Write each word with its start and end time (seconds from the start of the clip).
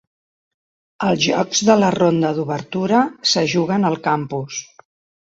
Els 1.07 1.19
jocs 1.25 1.59
de 1.67 1.75
la 1.81 1.91
ronda 1.95 2.31
d'obertura 2.37 3.01
se 3.33 3.43
juguen 3.53 3.85
al 3.91 3.99
campus. 4.09 4.57